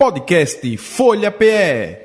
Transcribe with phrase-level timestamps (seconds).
[0.00, 2.04] Podcast Folha PE.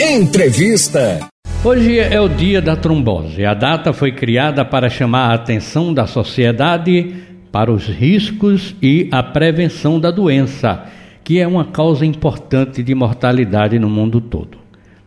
[0.00, 1.18] Entrevista.
[1.64, 3.44] Hoje é o dia da trombose.
[3.44, 7.12] A data foi criada para chamar a atenção da sociedade
[7.50, 10.84] para os riscos e a prevenção da doença,
[11.24, 14.58] que é uma causa importante de mortalidade no mundo todo.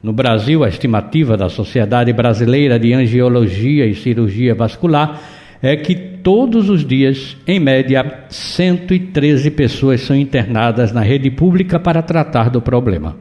[0.04, 5.22] No Brasil, a estimativa da Sociedade Brasileira de Angiologia e Cirurgia Vascular
[5.62, 12.02] é que todos os dias, em média, 113 pessoas são internadas na rede pública para
[12.02, 13.16] tratar do problema,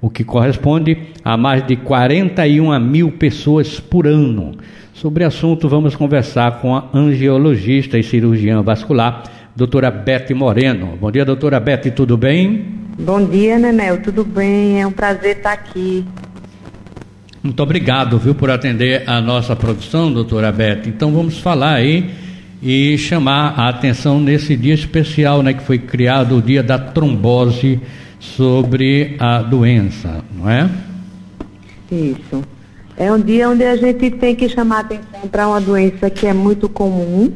[0.00, 4.52] o que corresponde a mais de 41 mil pessoas por ano.
[4.92, 9.24] Sobre o assunto, vamos conversar com a angiologista e cirurgiã vascular,
[9.56, 10.96] doutora Beth Moreno.
[11.00, 12.66] Bom dia, doutora Beth, tudo bem?
[12.96, 14.80] Bom dia, Nenel, tudo bem?
[14.80, 16.04] É um prazer estar aqui.
[17.42, 20.82] Muito obrigado, viu, por atender a nossa produção, doutora Beth.
[20.86, 22.22] Então vamos falar aí
[22.64, 27.78] e chamar a atenção nesse dia especial, né, que foi criado o dia da trombose
[28.18, 30.70] sobre a doença, não é?
[31.92, 32.42] Isso.
[32.96, 36.26] É um dia onde a gente tem que chamar a atenção para uma doença que
[36.26, 37.30] é muito comum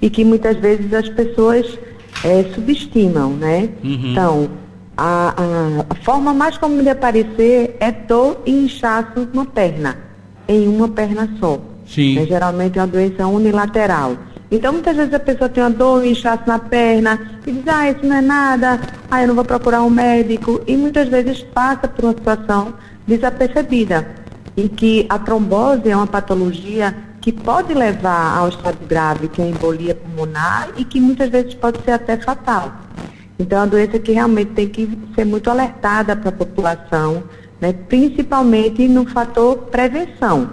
[0.00, 1.76] e que muitas vezes as pessoas
[2.24, 3.70] é, subestimam, né?
[3.82, 4.12] Uhum.
[4.12, 4.50] Então,
[4.96, 9.98] a, a, a, forma mais comum de aparecer é dor e inchaço na perna,
[10.46, 11.60] em uma perna só.
[11.86, 12.18] Sim.
[12.18, 14.16] É, geralmente é uma doença unilateral.
[14.50, 17.90] Então, muitas vezes a pessoa tem uma dor, um inchaço na perna, e diz, ah,
[17.90, 20.62] isso não é nada, ah, eu não vou procurar um médico.
[20.66, 22.72] E muitas vezes passa por uma situação
[23.06, 24.08] desapercebida,
[24.56, 29.44] em que a trombose é uma patologia que pode levar ao estado grave, que é
[29.44, 32.72] a embolia pulmonar, e que muitas vezes pode ser até fatal.
[33.38, 37.22] Então, é uma doença que realmente tem que ser muito alertada para a população,
[37.60, 40.48] né, principalmente no fator prevenção,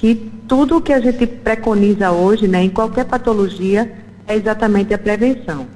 [0.00, 3.92] que tudo o que a gente preconiza hoje, né, em qualquer patologia,
[4.26, 5.66] é exatamente a prevenção.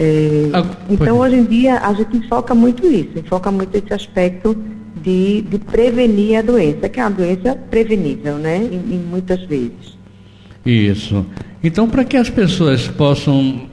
[0.00, 4.56] É, ah, então, hoje em dia, a gente enfoca muito isso, enfoca muito esse aspecto
[5.00, 9.96] de, de prevenir a doença, que é uma doença prevenível, né, em, em muitas vezes.
[10.66, 11.24] Isso.
[11.62, 13.68] Então, para que as pessoas possam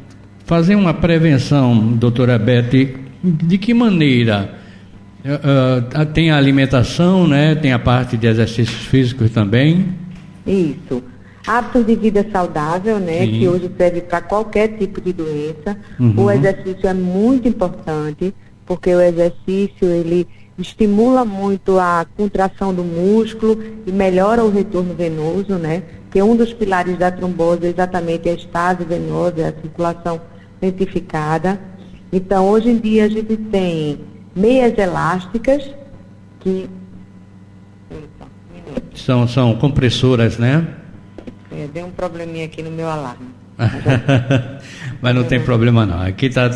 [0.46, 2.94] fazer uma prevenção, doutora Beth,
[3.24, 4.56] de que maneira?
[5.20, 7.54] Uh, tem a alimentação, né?
[7.56, 9.94] Tem a parte de exercícios físicos também.
[10.48, 11.04] Isso.
[11.46, 13.26] Hábitos de vida saudável, né?
[13.26, 13.40] Sim.
[13.40, 15.78] Que hoje serve para qualquer tipo de doença.
[16.00, 16.26] Uhum.
[16.26, 18.34] O exercício é muito importante,
[18.66, 25.56] porque o exercício ele estimula muito a contração do músculo e melhora o retorno venoso,
[25.56, 25.84] né?
[26.12, 30.22] Que um dos pilares da trombose é exatamente a estase venosa, a circulação
[30.62, 31.60] identificada.
[32.12, 34.00] Então, hoje em dia, a gente tem
[34.36, 35.70] meias elásticas
[36.40, 36.70] que.
[38.94, 40.68] São, são compressoras, né?
[41.52, 43.28] É, deu um probleminha aqui no meu alarme.
[45.02, 46.02] Mas não tem problema não.
[46.02, 46.50] Aqui está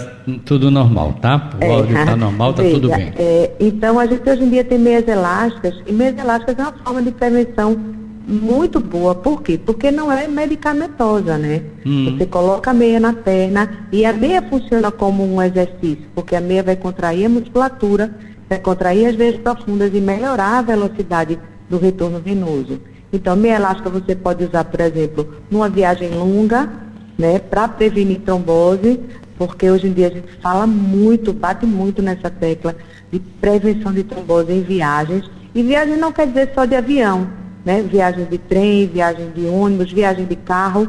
[0.45, 1.49] tudo normal, tá?
[1.59, 3.13] O é, áudio está normal, está tudo bem.
[3.17, 6.73] É, então a gente hoje em dia tem meias elásticas, e meias elásticas é uma
[6.73, 9.13] forma de prevenção muito boa.
[9.13, 9.57] Por quê?
[9.57, 11.61] Porque não é medicamentosa, né?
[11.85, 12.17] Hum.
[12.17, 16.41] Você coloca a meia na perna e a meia funciona como um exercício, porque a
[16.41, 18.15] meia vai contrair a musculatura,
[18.49, 21.39] vai contrair as veias profundas e melhorar a velocidade
[21.69, 22.79] do retorno venoso.
[23.11, 26.69] Então, meia elástica você pode usar, por exemplo, numa viagem longa,
[27.17, 28.99] né, para prevenir trombose,
[29.37, 32.75] porque hoje em dia a gente fala muito, bate muito nessa tecla
[33.11, 35.29] de prevenção de trombose em viagens.
[35.53, 37.81] E viagem não quer dizer só de avião né?
[37.81, 40.87] Viagem de trem, viagem de ônibus, viagem de carro.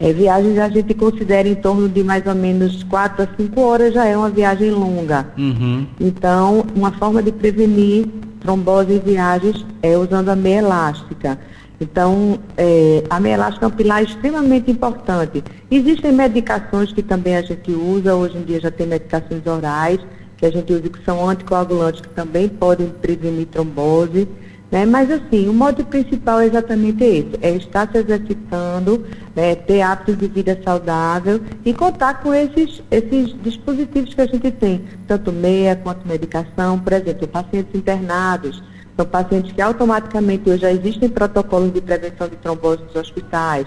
[0.00, 3.94] É, viagens a gente considera em torno de mais ou menos 4 a 5 horas,
[3.94, 5.26] já é uma viagem longa.
[5.36, 5.86] Uhum.
[5.98, 8.06] Então, uma forma de prevenir
[8.40, 11.38] trombose em viagens é usando a meia elástica.
[11.80, 15.42] Então, é, a meia elástica é um pilar extremamente importante.
[15.70, 20.00] Existem medicações que também a gente usa, hoje em dia já tem medicações orais,
[20.36, 24.28] que a gente usa que são anticoagulantes, que também podem prevenir trombose.
[24.70, 24.84] Né?
[24.84, 29.54] Mas assim, o modo principal é exatamente esse, é estar se exercitando, né?
[29.54, 34.84] ter hábitos de vida saudável e contar com esses, esses dispositivos que a gente tem,
[35.06, 38.62] tanto meia quanto medicação, por exemplo, pacientes internados,
[38.94, 43.66] são pacientes que automaticamente hoje já existem protocolos de prevenção de trombose nos hospitais,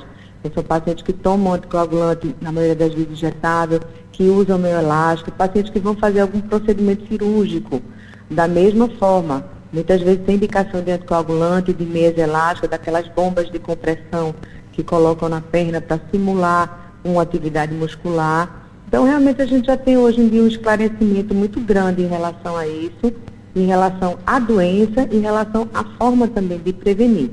[0.54, 3.80] são pacientes que tomam anticoagulante, na maioria das vezes injetável,
[4.12, 7.82] que usam meio elástico, pacientes que vão fazer algum procedimento cirúrgico,
[8.30, 9.61] da mesma forma.
[9.74, 14.36] Muitas vezes tem indicação de anticoagulante, de meias elásticas, daquelas bombas de compressão
[14.72, 18.68] que colocam na perna para simular uma atividade muscular.
[18.88, 22.58] Então, realmente, a gente já tem hoje em dia um esclarecimento muito grande em relação
[22.58, 23.14] a isso,
[23.56, 27.30] em relação à doença, em relação à forma também de prevenir.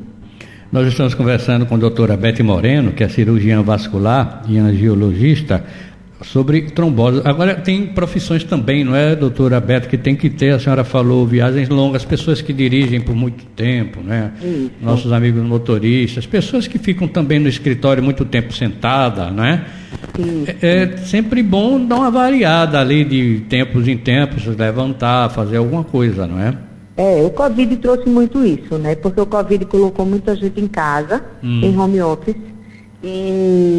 [0.71, 5.65] Nós estamos conversando com a doutora Beth Moreno, que é cirurgiã vascular e angiologista.
[6.23, 7.21] Sobre trombose.
[7.25, 11.27] Agora, tem profissões também, não é, doutora Beto, que tem que ter, a senhora falou,
[11.27, 14.33] viagens longas, pessoas que dirigem por muito tempo, né?
[14.43, 14.71] Isso.
[14.81, 19.65] Nossos amigos motoristas, pessoas que ficam também no escritório muito tempo sentada, não é?
[20.61, 25.85] É, é sempre bom dar uma variada ali de tempos em tempos, levantar, fazer alguma
[25.85, 26.55] coisa, não é?
[26.97, 28.97] É, o Covid trouxe muito isso, né?
[28.97, 31.61] Porque o Covid colocou muita gente em casa, hum.
[31.63, 32.35] em home office,
[33.03, 33.78] e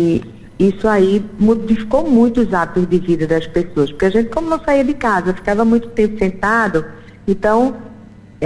[0.60, 4.60] isso aí modificou muito os hábitos de vida das pessoas, porque a gente, como não
[4.60, 6.86] saía de casa, ficava muito tempo sentado,
[7.26, 7.78] então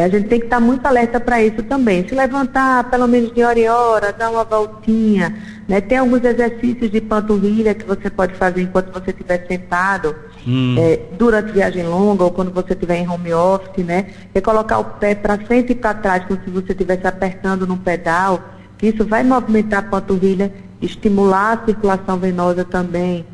[0.01, 2.07] a gente tem que estar muito alerta para isso também.
[2.07, 5.35] Se levantar pelo menos de hora em hora, dar uma voltinha,
[5.67, 5.81] né?
[5.81, 10.15] Tem alguns exercícios de panturrilha que você pode fazer enquanto você estiver sentado,
[10.47, 10.75] hum.
[10.79, 14.07] é, durante viagem longa ou quando você estiver em home office, né?
[14.33, 17.77] É colocar o pé para frente e para trás, como se você estivesse apertando no
[17.77, 18.41] pedal,
[18.79, 20.51] que isso vai movimentar a panturrilha
[20.85, 23.25] estimular a circulação venosa também.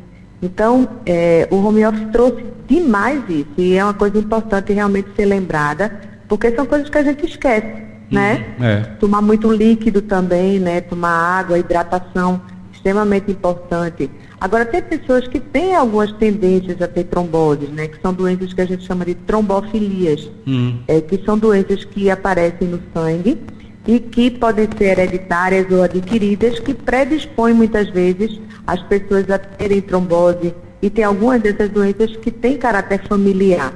[0.42, 5.26] Então, é, o home office trouxe demais isso, e é uma coisa importante realmente ser
[5.26, 8.54] lembrada, porque são coisas que a gente esquece, uhum, né?
[8.60, 8.80] É.
[8.98, 10.80] Tomar muito líquido também, né?
[10.80, 12.40] Tomar água, hidratação,
[12.72, 14.10] extremamente importante.
[14.40, 17.88] Agora, tem pessoas que têm algumas tendências a ter tromboses, né?
[17.88, 20.78] Que são doenças que a gente chama de trombofilias, uhum.
[20.88, 23.38] é, que são doenças que aparecem no sangue,
[23.86, 29.80] e que podem ser hereditárias ou adquiridas, que predispõem muitas vezes as pessoas a terem
[29.80, 33.72] trombose e tem algumas dessas doenças que têm caráter familiar.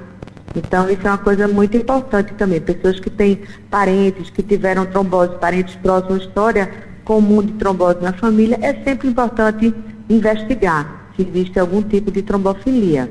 [0.55, 2.61] Então, isso é uma coisa muito importante também.
[2.61, 3.41] Pessoas que têm
[3.71, 6.71] parentes que tiveram trombose, parentes próximos, história
[7.05, 9.75] comum de trombose na família, é sempre importante
[10.09, 13.11] investigar se existe algum tipo de trombofilia.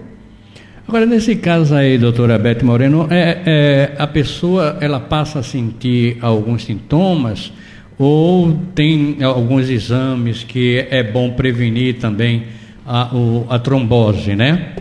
[0.87, 6.17] Agora, nesse caso aí, doutora Beth Moreno, é, é, a pessoa ela passa a sentir
[6.21, 7.53] alguns sintomas
[7.97, 12.47] ou tem alguns exames que é bom prevenir também
[12.85, 14.75] a, o, a trombose, né?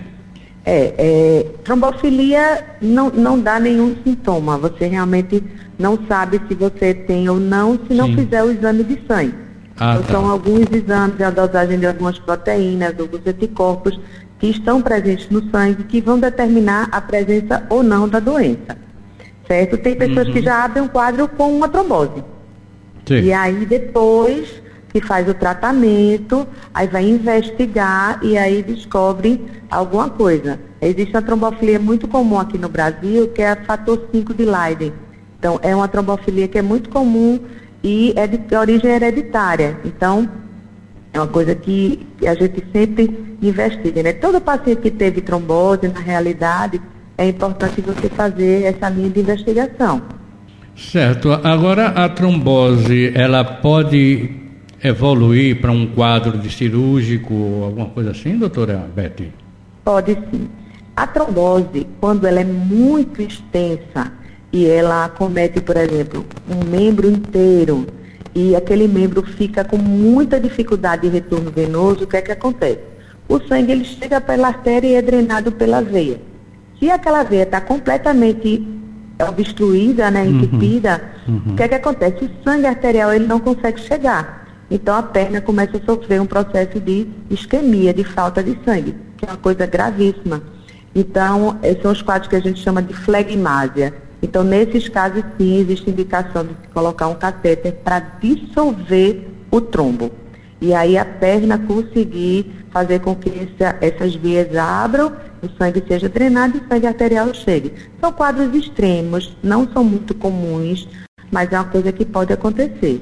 [0.65, 4.59] É, é, trombofilia não, não dá nenhum sintoma.
[4.59, 5.43] Você realmente
[5.79, 8.17] não sabe se você tem ou não se não Sim.
[8.17, 9.35] fizer o exame de sangue.
[9.77, 10.13] Ah, então, tá.
[10.13, 13.99] São alguns exames, a dosagem de algumas proteínas, alguns anticorpos
[14.43, 18.77] que estão presentes no sangue que vão determinar a presença ou não da doença.
[19.47, 19.79] Certo?
[19.79, 20.33] Tem pessoas uhum.
[20.33, 22.25] que já abrem um quadro com uma trombose.
[23.07, 23.21] Sim.
[23.21, 26.45] E aí depois que faz o tratamento,
[26.75, 29.41] aí vai investigar e aí descobre
[29.71, 30.59] alguma coisa.
[30.81, 34.93] Existe uma trombofilia muito comum aqui no Brasil, que é a fator 5 de Leiden.
[35.39, 37.39] Então, é uma trombofilia que é muito comum
[37.81, 39.79] e é de origem hereditária.
[39.85, 40.29] Então,
[41.13, 44.13] é uma coisa que a gente sempre investiga, né?
[44.13, 46.81] Todo paciente que teve trombose, na realidade,
[47.19, 50.03] é importante você fazer essa linha de investigação.
[50.77, 51.33] Certo.
[51.33, 54.31] Agora, a trombose, ela pode
[54.83, 57.35] evoluir para um quadro de cirúrgico,
[57.65, 59.33] alguma coisa assim, doutora Betty?
[59.85, 60.49] Pode sim.
[60.97, 64.13] A trombose, quando ela é muito extensa
[64.53, 67.87] e ela acomete, por exemplo, um membro inteiro,
[68.35, 72.92] e aquele membro fica com muita dificuldade de retorno venoso, o que é que acontece?
[73.29, 76.21] O sangue ele chega pela artéria e é drenado pela veia.
[76.79, 78.67] Se aquela veia está completamente
[79.29, 80.31] obstruída, né, uhum.
[80.31, 81.53] entupida, uhum.
[81.53, 82.25] o que é que acontece?
[82.25, 84.43] O sangue arterial ele não consegue chegar.
[84.71, 89.25] Então a perna começa a sofrer um processo de isquemia, de falta de sangue, que
[89.25, 90.43] é uma coisa gravíssima.
[90.95, 93.95] Então, esses são os quadros que a gente chama de flegmásia.
[94.21, 100.11] Então, nesses casos, sim, existe indicação de se colocar um catéter para dissolver o trombo.
[100.61, 105.13] E aí a perna conseguir fazer com que essa, essas vias abram,
[105.43, 107.73] o sangue seja drenado e o sangue arterial chegue.
[108.01, 110.89] São quadros extremos, não são muito comuns,
[111.31, 113.01] mas é uma coisa que pode acontecer.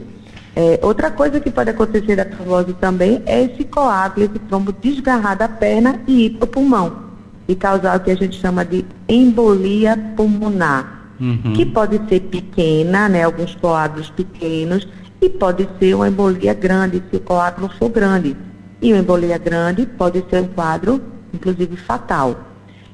[0.57, 5.37] É, outra coisa que pode acontecer da trombose também é esse coágulo, esse trombo desgarrar
[5.37, 7.11] da perna e ir para o pulmão
[7.47, 11.53] e causar o que a gente chama de embolia pulmonar uhum.
[11.53, 14.89] que pode ser pequena, né, alguns coágulos pequenos,
[15.21, 18.35] e pode ser uma embolia grande, se o coágulo for grande.
[18.81, 21.01] E uma embolia grande pode ser um quadro,
[21.33, 22.37] inclusive, fatal.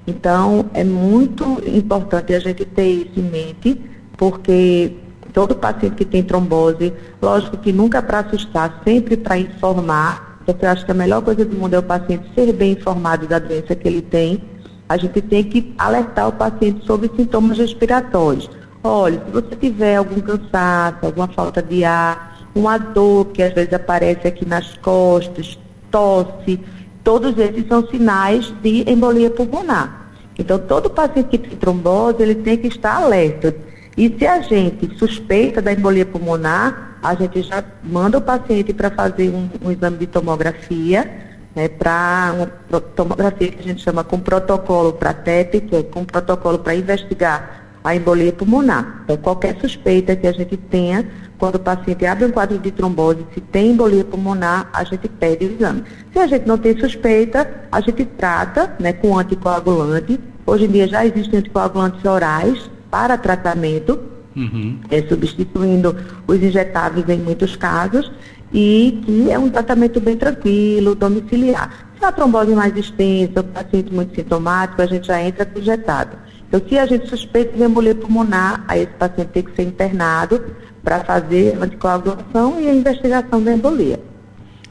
[0.06, 3.80] Então, é muito importante a gente ter isso em mente,
[4.16, 4.96] porque
[5.32, 10.70] todo paciente que tem trombose, lógico que nunca para assustar, sempre para informar, porque eu
[10.70, 13.74] acho que a melhor coisa do mundo é o paciente ser bem informado da doença
[13.74, 14.42] que ele tem
[14.88, 18.48] a gente tem que alertar o paciente sobre sintomas respiratórios.
[18.82, 23.72] Olha, se você tiver algum cansaço, alguma falta de ar, uma dor que às vezes
[23.72, 25.58] aparece aqui nas costas,
[25.90, 26.60] tosse,
[27.02, 30.10] todos esses são sinais de embolia pulmonar.
[30.38, 33.56] Então, todo paciente que tem trombose, ele tem que estar alerta.
[33.96, 38.90] E se a gente suspeita da embolia pulmonar, a gente já manda o paciente para
[38.90, 41.26] fazer um, um exame de tomografia
[41.56, 42.34] né, para
[42.70, 46.74] uma tomografia que a gente chama com protocolo para TEP, que é com protocolo para
[46.74, 49.02] investigar a embolia pulmonar.
[49.04, 53.24] Então, qualquer suspeita que a gente tenha, quando o paciente abre um quadro de trombose,
[53.32, 55.84] se tem embolia pulmonar, a gente pede o exame.
[56.12, 60.18] Se a gente não tem suspeita, a gente trata né, com anticoagulante.
[60.44, 64.00] Hoje em dia já existem anticoagulantes orais para tratamento,
[64.34, 64.80] uhum.
[64.90, 65.94] é, substituindo
[66.26, 68.10] os injetáveis em muitos casos,
[68.52, 71.86] e que é um tratamento bem tranquilo, domiciliar.
[71.96, 76.25] Se a trombose mais extensa, o paciente muito sintomático, a gente já entra com injetado.
[76.48, 80.42] Então, se a gente suspeita de embolia pulmonar, aí esse paciente tem que ser internado
[80.82, 83.98] para fazer a anticoagulação e a investigação da embolia.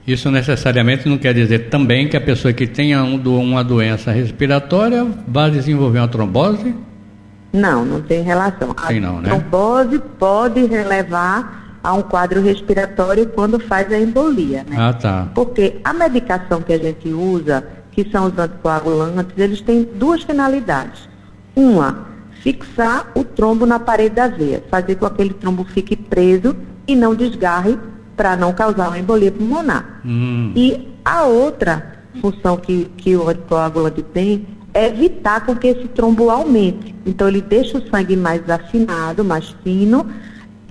[0.08, 5.06] Isso necessariamente não quer dizer também que a pessoa que tenha um, uma doença respiratória
[5.28, 6.76] vá desenvolver uma trombose?
[7.52, 8.74] Não, não tem relação.
[8.78, 9.30] A não, né?
[9.30, 14.76] trombose pode relevar a um quadro respiratório quando faz a embolia, né?
[14.78, 15.28] Ah, tá.
[15.34, 21.10] Porque a medicação que a gente usa, que são os anticoagulantes, eles têm duas finalidades.
[21.56, 22.08] Uma,
[22.42, 26.56] fixar o trombo na parede da veia, fazer com que aquele trombo fique preso
[26.88, 27.78] e não desgarre
[28.16, 30.02] para não causar uma embolia pulmonar.
[30.06, 30.52] Hum.
[30.56, 36.30] E a outra função que, que o anticoagulante tem é evitar com que esse trombo
[36.30, 36.94] aumente.
[37.06, 40.06] Então ele deixa o sangue mais afinado, mais fino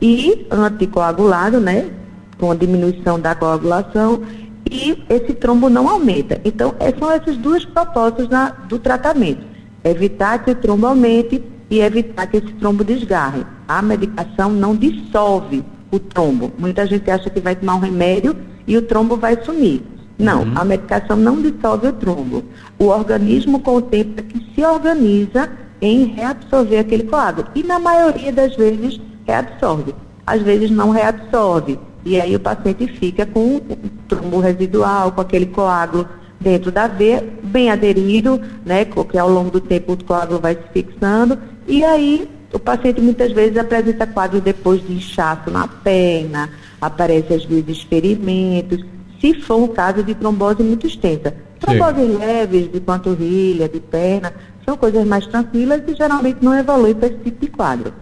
[0.00, 1.90] e anticoagulado, né?
[2.38, 4.22] Com a diminuição da coagulação
[4.70, 6.40] e esse trombo não aumenta.
[6.44, 9.53] Então, são esses dois propósitos na, do tratamento
[9.84, 13.44] evitar que o trombo aumente e evitar que esse trombo desgarre.
[13.68, 16.52] A medicação não dissolve o trombo.
[16.58, 18.34] Muita gente acha que vai tomar um remédio
[18.66, 19.82] e o trombo vai sumir.
[20.18, 20.52] Não, uhum.
[20.54, 22.44] a medicação não dissolve o trombo.
[22.78, 25.50] O organismo, com o tempo, é que se organiza
[25.80, 27.48] em reabsorver aquele coágulo.
[27.54, 29.94] E na maioria das vezes reabsorve.
[30.26, 31.78] Às vezes não reabsorve.
[32.04, 33.60] E aí o paciente fica com o
[34.08, 36.08] trombo residual, com aquele coágulo
[36.40, 40.62] dentro da veia, bem aderido, né, porque ao longo do tempo o coágulo vai se
[40.72, 47.32] fixando, e aí o paciente muitas vezes apresenta quadro depois de inchaço na perna, aparece
[47.32, 48.84] às vezes experimentos,
[49.20, 51.32] se for um caso de trombose muito extensa.
[51.60, 54.32] Tromboses leves, de panturrilha, de perna,
[54.64, 57.94] são coisas mais tranquilas e geralmente não evoluem para esse tipo de quadro.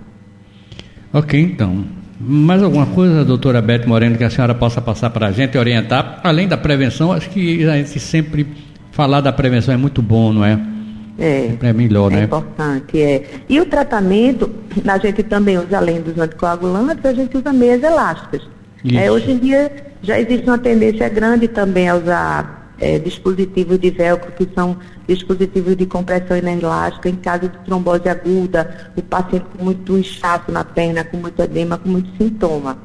[1.13, 1.85] Ok, então.
[2.19, 5.59] Mais alguma coisa, doutora Beth Moreno, que a senhora possa passar para a gente e
[5.59, 6.21] orientar?
[6.25, 8.47] Além da prevenção, acho que a gente sempre
[8.93, 10.59] falar da prevenção é muito bom, não é?
[11.19, 12.21] É, sempre é melhor, é né?
[12.23, 13.25] É importante, é.
[13.49, 14.51] E o tratamento,
[14.87, 18.43] a gente também usa, além dos anticoagulantes, a gente usa meias elásticas.
[18.95, 19.71] É, hoje em dia
[20.03, 25.77] já existe uma tendência grande também a usar é, dispositivos de velcro, que são dispositivos
[25.77, 31.05] de compressão inelástica em caso de trombose aguda, o paciente com muito inchaço na perna,
[31.05, 32.77] com muito edema, com muito sintoma.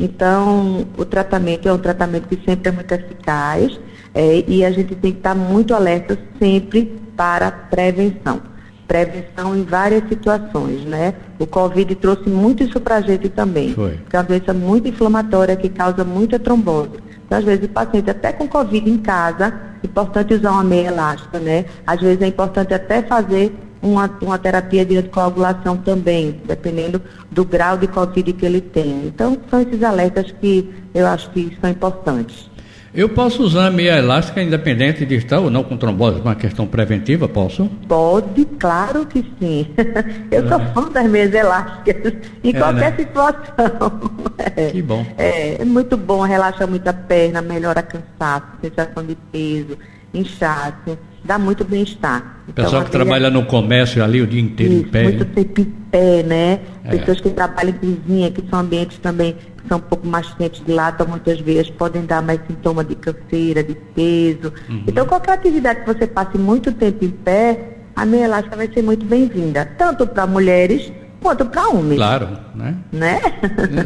[0.00, 3.78] Então, o tratamento é um tratamento que sempre é muito eficaz
[4.14, 8.40] é, e a gente tem que estar muito alerta sempre para prevenção.
[8.86, 11.14] Prevenção em várias situações, né?
[11.38, 13.74] O Covid trouxe muito isso para a gente também.
[13.74, 13.98] Foi.
[14.12, 17.02] é uma doença muito inflamatória que causa muita trombose.
[17.26, 19.52] Então, às vezes, o paciente até com Covid em casa,
[19.82, 21.64] é importante usar uma meia elástica, né?
[21.86, 23.52] Às vezes é importante até fazer
[23.82, 29.06] uma, uma terapia de anticoagulação também, dependendo do grau de Covid que ele tem.
[29.06, 32.50] Então, são esses alertas que eu acho que são importantes.
[32.94, 36.64] Eu posso usar a meia elástica independente de estar ou não com trombose, uma questão
[36.64, 37.66] preventiva, posso?
[37.88, 39.66] Pode, claro que sim.
[40.30, 40.48] Eu é.
[40.48, 42.12] sou fã das meias elásticas,
[42.44, 42.96] em é, qualquer né?
[42.96, 44.14] situação.
[44.72, 45.06] Que bom.
[45.16, 49.78] É, é, muito bom, relaxa muito a perna, melhora cansaço, sensação de peso,
[50.12, 52.38] inchaço dá muito bem-estar.
[52.48, 55.02] Então, Pessoal que trabalha no comércio ali o dia inteiro isso, em pé.
[55.04, 56.60] Muito tempo em pé, né?
[56.84, 56.90] É.
[56.90, 60.62] Pessoas que trabalham em cozinha, que são ambientes também que são um pouco mais quentes
[60.64, 64.52] de lata, muitas vezes podem dar mais sintomas de canseira, de peso.
[64.68, 64.84] Uhum.
[64.86, 68.82] Então, qualquer atividade que você passe muito tempo em pé, a meia elástica vai ser
[68.82, 70.92] muito bem-vinda, tanto para mulheres
[71.24, 71.96] quanto para homens.
[71.96, 72.76] Claro, né?
[72.92, 73.18] Né?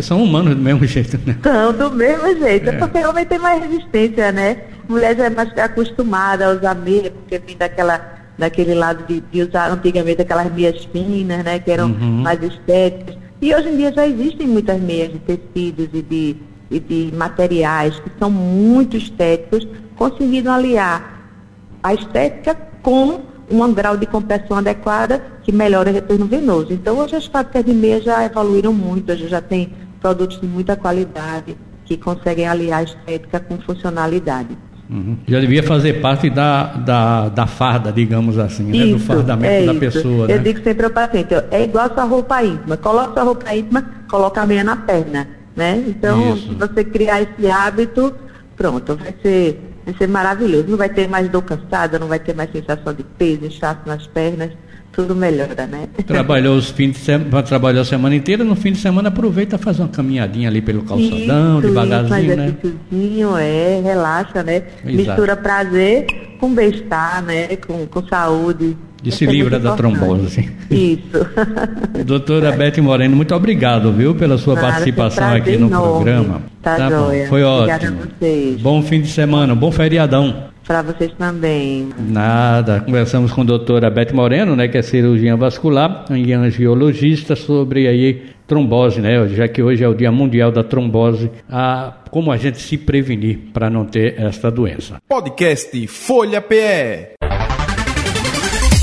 [0.02, 1.38] São humanos do mesmo jeito, né?
[1.40, 2.73] São do mesmo jeito, é.
[2.73, 4.57] porque homem tem mais resistência, né?
[4.88, 8.00] Mulher já é mais acostumada a usar meia, porque vem daquela,
[8.37, 11.61] daquele lado de, de usar antigamente aquelas meias finas, né?
[11.61, 12.23] Que eram uhum.
[12.23, 13.16] mais estéticas.
[13.40, 16.37] E hoje em dia já existem muitas meias de tecidos e de,
[16.73, 19.64] e de materiais que são muito estéticos,
[19.95, 21.23] conseguindo aliar
[21.85, 26.73] a estética com um grau de compressão adequada que melhora o retorno venoso.
[26.73, 30.76] Então, hoje as fábricas de meia já evoluíram muito, hoje já tem produtos de muita
[30.76, 34.57] qualidade que conseguem aliar a estética com funcionalidade.
[34.90, 35.19] Uhum.
[35.26, 38.93] Já devia fazer parte da, da, da farda, digamos assim, isso, né?
[38.93, 39.81] do fardamento é da isso.
[39.81, 40.25] pessoa.
[40.26, 40.38] Eu né?
[40.38, 42.76] digo sempre ao paciente, é igual sua roupa íntima.
[42.76, 45.28] Coloca sua roupa íntima, coloca a meia na perna.
[45.55, 45.85] Né?
[45.88, 46.49] Então, isso.
[46.49, 48.14] se você criar esse hábito,
[48.57, 50.66] pronto, vai ser vai ser maravilhoso.
[50.68, 54.07] Não vai ter mais dor cansada, não vai ter mais sensação de peso, inchaço nas
[54.07, 54.50] pernas
[54.90, 55.88] tudo melhora, né?
[56.04, 59.59] Trabalhou os fins de semana, trabalhou a semana inteira, no fim de semana aproveita e
[59.59, 62.54] faz uma caminhadinha ali pelo calçadão, isso, devagarzinho, né?
[63.40, 64.57] é, relaxa, né?
[64.57, 64.97] Exato.
[64.97, 66.04] Mistura prazer
[66.40, 67.54] com bem-estar, né?
[67.64, 68.76] Com, com saúde.
[69.05, 70.50] E se livra da trombose.
[70.71, 71.26] Isso.
[72.05, 75.93] Doutora Beth Moreno, muito obrigado, viu, pela sua Nada, participação aqui no enorme.
[75.93, 76.43] programa.
[76.62, 77.23] Tá, tá joia.
[77.25, 77.28] Bom.
[77.28, 78.02] Foi Obrigada ótimo.
[78.02, 78.61] A vocês.
[78.61, 81.88] Bom fim de semana, bom feriadão para vocês também.
[81.99, 82.81] Nada.
[82.81, 88.23] Conversamos com a doutora Beth Moreno, né, que é cirurgiã vascular e angiologista, sobre aí
[88.47, 89.26] trombose, né?
[89.28, 93.38] Já que hoje é o Dia Mundial da Trombose, a, como a gente se prevenir
[93.52, 94.97] para não ter esta doença.
[95.09, 97.17] Podcast Folha PE.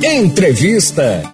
[0.03, 1.33] Entrevista.